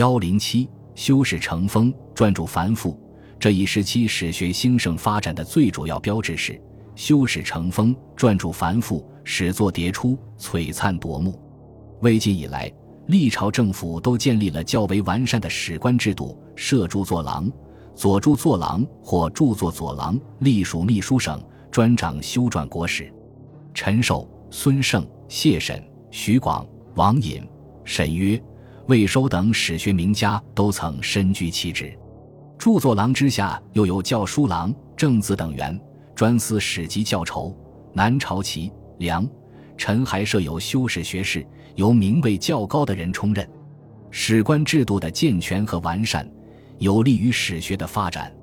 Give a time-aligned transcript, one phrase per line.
[0.00, 2.98] 幺零七修史成风，专注繁复。
[3.38, 6.58] 这一时期史学兴盛发展的最主要标志是
[6.94, 11.38] 修史成风，专注繁复，史作迭出，璀璨夺目。
[12.00, 12.72] 魏晋以来，
[13.08, 17.52] 历朝政府都建立了较为完善的史官制度，设著作郎、
[17.94, 21.38] 左著作郎或著作左郎，隶属秘书省，
[21.70, 23.12] 专掌修撰国史。
[23.74, 25.78] 陈寿、孙胜、谢沈、
[26.10, 27.46] 徐广、王隐、
[27.84, 28.42] 沈约。
[28.90, 31.96] 魏收等史学名家都曾身居其职，
[32.58, 35.80] 著作郎之下又有教书郎、正子等员，
[36.12, 37.56] 专司史籍教筹。
[37.92, 39.24] 南朝齐、梁、
[39.76, 43.48] 陈还设有修史学士，由名位较高的人充任。
[44.10, 46.28] 史官制度的健全和完善，
[46.78, 48.34] 有利于史学的发展。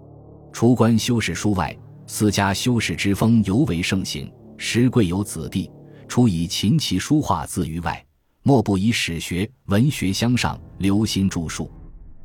[0.53, 4.31] 除官修史书外，私家修史之风尤为盛行。
[4.55, 5.69] 时贵有子弟，
[6.07, 8.06] 除以琴棋书画自娱外。
[8.47, 11.69] 莫不以史学、文学相上，留心著述。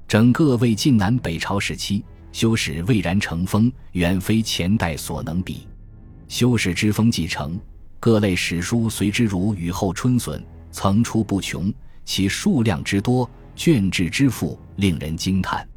[0.06, 5.66] 整个魏晋南北朝时期，修史蔚然成风，远非前代所能比。
[6.28, 7.58] 修史之风继承，
[7.98, 11.74] 各类史书随之如雨后春笋，层出不穷。
[12.05, 15.69] 其数量之多，卷帙之富，令人惊叹。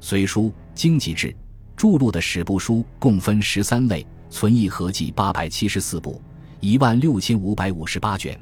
[0.00, 1.32] 隋书、经籍志、
[1.76, 6.20] 著录的史部书共分十三类，存译合计八百七十四部，
[6.58, 8.36] 一万六千五百五十八卷。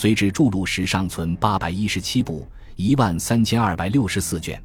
[0.00, 2.46] 随之著录时尚存八百一十七部，
[2.76, 4.62] 一万三千二百六十四卷。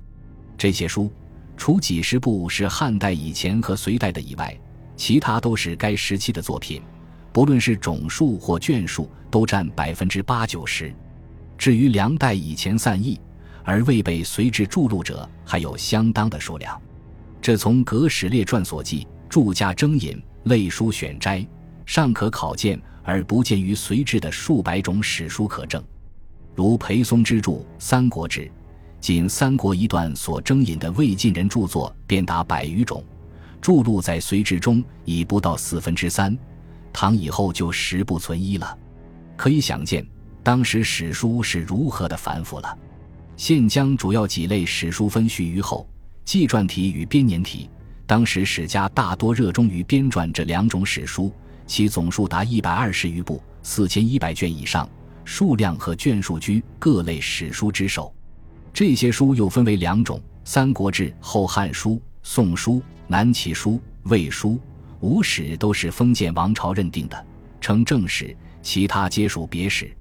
[0.55, 1.11] 这些书，
[1.57, 4.55] 除几十部是汉代以前和隋代的以外，
[4.95, 6.83] 其他都是该时期的作品。
[7.31, 10.93] 不论是种数或卷数，都占百分之八九十。
[11.57, 13.19] 至于梁代以前散佚
[13.63, 16.79] 而未被隋制著录者，还有相当的数量。
[17.41, 21.43] 这从《格史列传》所记、著家征引、类书选摘，
[21.85, 22.81] 尚可考见。
[23.05, 25.83] 而不见于隋制的数百种史书可证，
[26.55, 28.41] 如裴松之著《三国志》，
[29.01, 33.03] 仅三国一段所征引的魏晋人著作便达百余种，
[33.61, 36.33] 著录在隋志中已不到四分之三，
[36.93, 38.77] 唐以后就十不存一了。
[39.35, 40.07] 可以想见，
[40.41, 42.77] 当时史书是如何的繁复了。
[43.35, 45.85] 现将主要几类史书分序于后：
[46.23, 47.69] 纪传体与编年体。
[48.05, 51.29] 当时史家大多热衷于编撰这两种史书。
[51.65, 54.89] 其总数达一百二十余部，四千一百卷以上，
[55.25, 58.13] 数量和卷数居各类史书之首。
[58.73, 61.91] 这些书又分为两种：《三国志》《后汉书》
[62.23, 62.73] 《宋书》
[63.07, 63.71] 《南齐书》
[64.03, 64.49] 《魏书》
[64.99, 67.25] 《吴史》都是封建王朝认定的，
[67.61, 69.95] 称正史；其他皆属别史。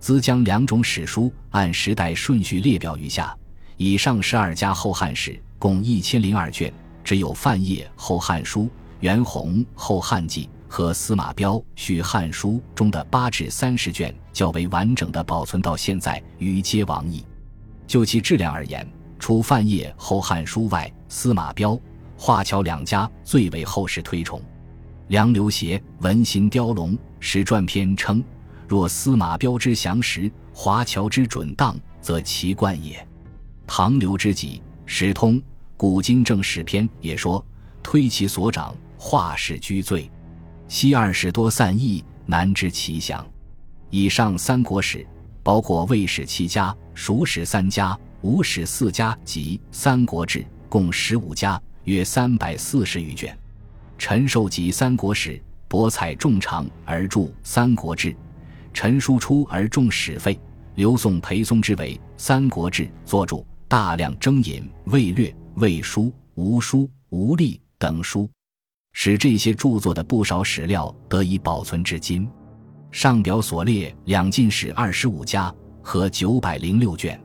[0.00, 3.36] 兹将两种史书按时代顺序列表于下。
[3.76, 6.72] 以上十二家《后汉史》共一千零二卷，
[7.04, 8.62] 只有范晔《后汉书》、
[9.00, 10.44] 袁弘《后汉纪》。
[10.68, 17.24] 和司马彪《续汉书》中的八至三十卷较为完整的保存到现在，余皆亡矣。
[17.86, 18.86] 就其质量而言，
[19.18, 21.80] 除范晔《后汉书》外，司马彪、
[22.16, 24.40] 华侨两家最为后世推崇。
[25.08, 28.22] 梁刘协《文心雕龙史传篇》称
[28.68, 33.04] ：“若司马彪之详实，华侨之准当，则其冠也。”
[33.66, 35.36] 唐刘之己《史通·
[35.78, 37.42] 古今正史篇》也说
[37.82, 40.10] ：“推其所长，画史居最。”
[40.68, 43.26] 西二史多散佚，难知其详。
[43.88, 45.04] 以上三国史
[45.42, 53.36] 包括魏史七家、蜀史三家、吴史四家及《三国志》共十五家，约三百四十余卷。
[53.96, 58.12] 陈寿集三国史，博采众长而著《三国志》；
[58.74, 60.38] 陈叔出而重史废，
[60.74, 66.02] 刘宋裴松之为《三国志》作著，大量征引《魏略》《魏书》
[66.34, 68.28] 《吴书》《吴历》等书。
[69.00, 72.28] 使这些著作的不少史料得以保存至今。
[72.90, 77.18] 上表所列两晋史二十五家和九百零六卷，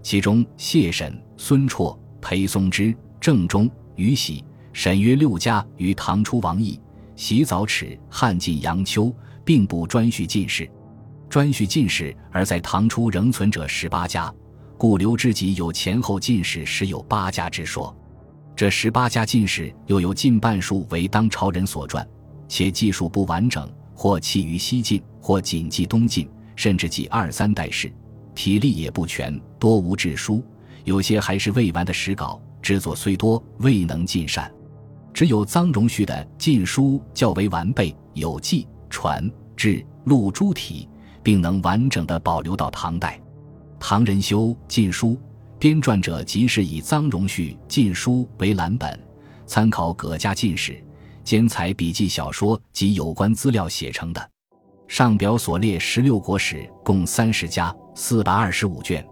[0.00, 6.80] 其中谢慎、孙绰、裴松之、郑中、于喜、沈约六家于唐初王毅、
[7.16, 9.12] 习早尺、汉晋杨秋，
[9.44, 10.70] 并不专序进士。
[11.28, 14.32] 专序进士而在唐初仍存者十八家，
[14.76, 17.92] 故刘知己有前后进士十有八家之说。
[18.58, 22.04] 这十八家进士又有近半数为当朝人所传，
[22.48, 27.88] 且记述不完整，或弃于西晋，或仅记东晋，甚至记二三代事，
[28.34, 30.42] 体例也不全，多无志书，
[30.82, 34.52] 有些还是未完的史稿，制作虽多，未能尽善。
[35.14, 40.88] 只有臧荣绪的《晋书》较为完备，有记、传、志、录诸体，
[41.22, 43.20] 并能完整的保留到唐代。
[43.78, 45.10] 唐人修《晋书》。
[45.58, 48.98] 编撰者即是以臧荣绪《晋书》为蓝本，
[49.44, 50.80] 参考葛家进士，
[51.24, 54.30] 兼采笔记小说及有关资料写成的。
[54.86, 59.04] 上表所列十六国史共三十家，四百二十五卷。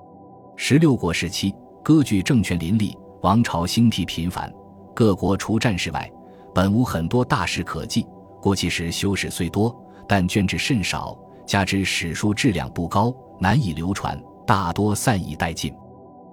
[0.56, 1.52] 十六国时期
[1.82, 4.52] 割据政权林立，王朝兴替频繁，
[4.94, 6.08] 各国除战事外，
[6.54, 8.06] 本无很多大事可记。
[8.40, 9.76] 过其时修史虽多，
[10.08, 14.16] 但卷帙甚少，加之史书质量不高，难以流传，
[14.46, 15.74] 大多散以殆尽。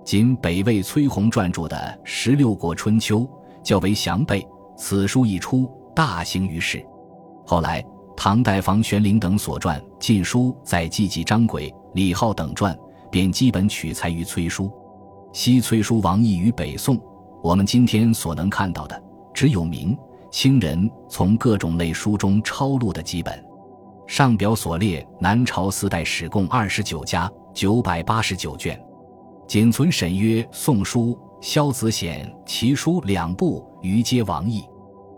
[0.03, 3.19] 仅北魏崔洪撰著的《十六国春秋》
[3.63, 4.45] 较为详备，
[4.75, 6.85] 此书一出，大行于世。
[7.45, 7.83] 后来，
[8.15, 12.77] 唐代房玄龄等所传《晋书》在季季张轨、李浩等传，
[13.09, 14.69] 便基本取材于崔书。
[15.31, 16.99] 西崔书亡佚于北宋，
[17.41, 19.01] 我们今天所能看到的，
[19.33, 19.97] 只有明
[20.29, 23.41] 清人从各种类书中抄录的几本。
[24.05, 28.77] 上表所列南朝四代史共二十九家，九百八十九卷。
[29.47, 31.11] 仅存沈约《宋书》
[31.41, 34.63] 《萧子显齐书》两部，余皆亡佚。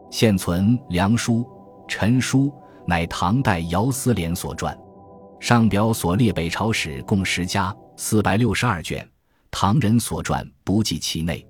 [0.09, 1.35] 现存《梁书》
[1.87, 2.47] 《陈书》，
[2.87, 4.75] 乃唐代姚思廉所撰。
[5.39, 9.07] 上表所列北朝史共十家，四百六十二卷，
[9.51, 11.45] 唐人所撰不计其内。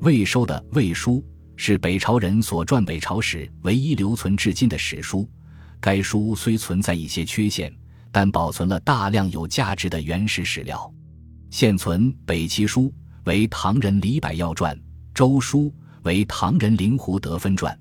[0.00, 1.14] 未收的《魏书》
[1.56, 5.28] 是北朝人所撰北朝史唯一留存至今的史书。
[5.80, 7.74] 该书虽存在一些缺陷，
[8.12, 10.92] 但保存了大量有价值的原始史料。
[11.50, 12.82] 现存《北齐书》
[13.24, 14.74] 为唐人李百药传，
[15.12, 15.62] 《周书》
[16.04, 17.76] 为唐人灵狐得分传。